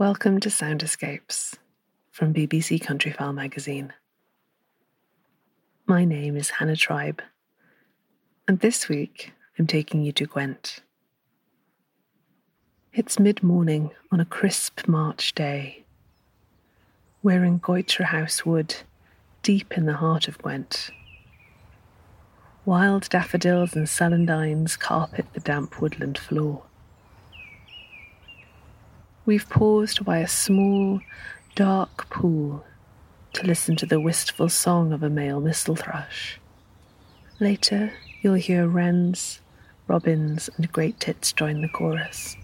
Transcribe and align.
Welcome 0.00 0.40
to 0.40 0.50
Sound 0.50 0.82
Escapes 0.82 1.58
from 2.10 2.32
BBC 2.32 2.80
Countryfile 2.80 3.34
magazine. 3.34 3.92
My 5.84 6.06
name 6.06 6.38
is 6.38 6.48
Hannah 6.48 6.74
Tribe, 6.74 7.20
and 8.48 8.60
this 8.60 8.88
week 8.88 9.34
I'm 9.58 9.66
taking 9.66 10.02
you 10.02 10.10
to 10.12 10.24
Gwent. 10.24 10.80
It's 12.94 13.18
mid 13.18 13.42
morning 13.42 13.90
on 14.10 14.20
a 14.20 14.24
crisp 14.24 14.88
March 14.88 15.34
day. 15.34 15.84
We're 17.22 17.44
in 17.44 17.60
Goytre 17.60 18.06
House 18.06 18.46
Wood, 18.46 18.76
deep 19.42 19.76
in 19.76 19.84
the 19.84 19.98
heart 19.98 20.28
of 20.28 20.38
Gwent. 20.38 20.88
Wild 22.64 23.06
daffodils 23.10 23.76
and 23.76 23.86
celandines 23.86 24.78
carpet 24.78 25.26
the 25.34 25.40
damp 25.40 25.78
woodland 25.82 26.16
floor. 26.16 26.62
We've 29.30 29.48
paused 29.48 30.04
by 30.04 30.18
a 30.18 30.26
small, 30.26 30.98
dark 31.54 32.10
pool 32.10 32.64
to 33.34 33.46
listen 33.46 33.76
to 33.76 33.86
the 33.86 34.00
wistful 34.00 34.48
song 34.48 34.92
of 34.92 35.04
a 35.04 35.08
male 35.08 35.40
mistle 35.40 35.76
thrush. 35.76 36.40
Later, 37.38 37.92
you'll 38.22 38.34
hear 38.34 38.66
wrens, 38.66 39.40
robins, 39.86 40.50
and 40.56 40.72
great 40.72 40.98
tits 40.98 41.32
join 41.32 41.60
the 41.60 41.68
chorus. 41.68 42.36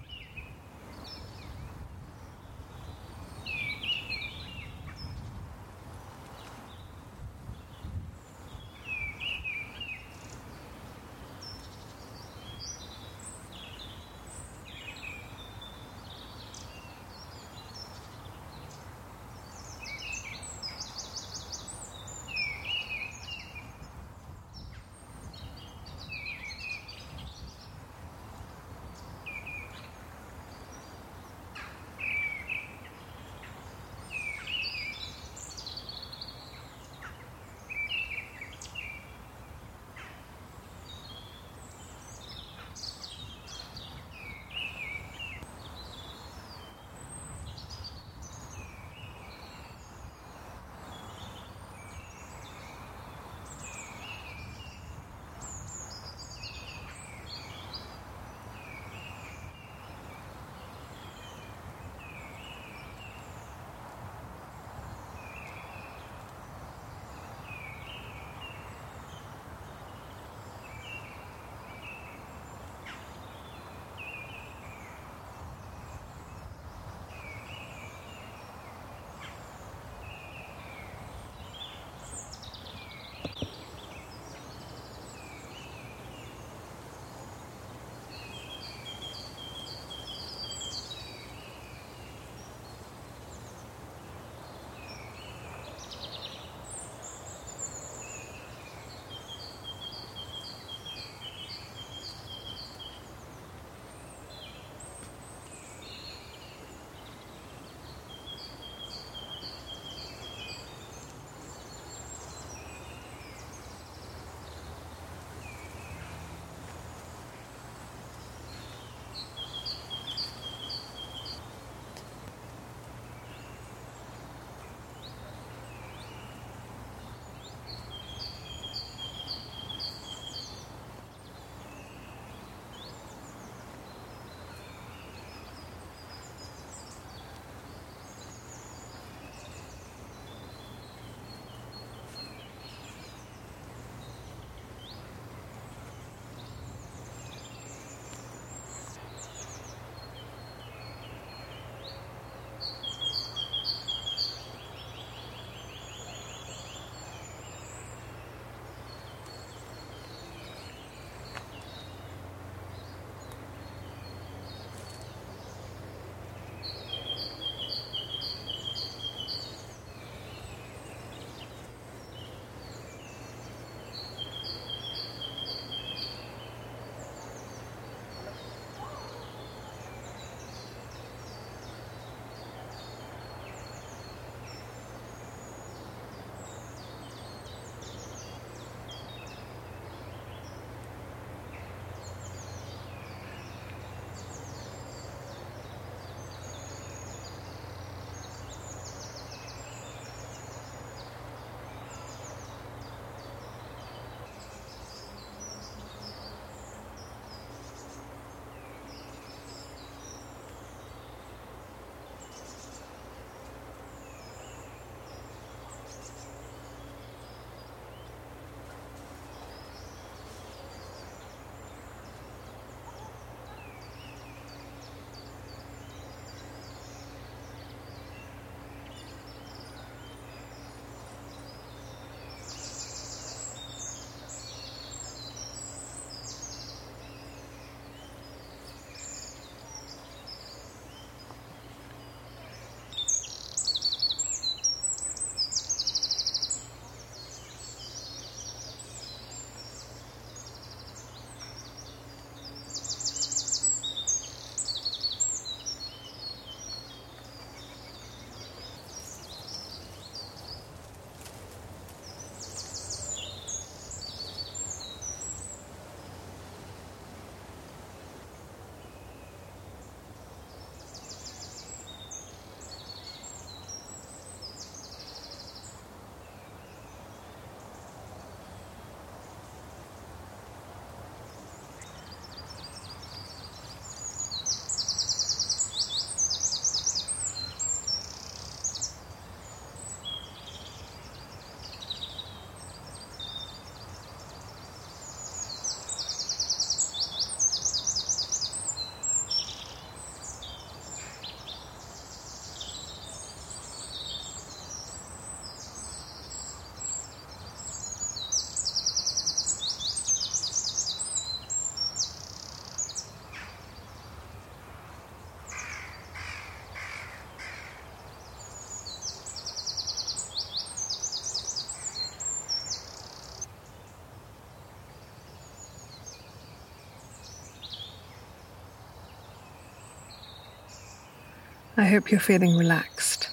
I 331.79 331.85
hope 331.85 332.11
you're 332.11 332.21
feeling 332.21 332.57
relaxed 332.57 333.29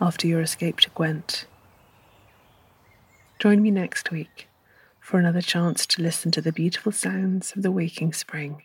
after 0.00 0.26
your 0.26 0.40
escape 0.40 0.80
to 0.80 0.90
Gwent. 0.90 1.46
Join 3.38 3.62
me 3.62 3.70
next 3.70 4.10
week 4.10 4.48
for 4.98 5.20
another 5.20 5.40
chance 5.40 5.86
to 5.86 6.02
listen 6.02 6.32
to 6.32 6.40
the 6.40 6.50
beautiful 6.50 6.90
sounds 6.90 7.54
of 7.54 7.62
the 7.62 7.70
waking 7.70 8.12
spring. 8.12 8.64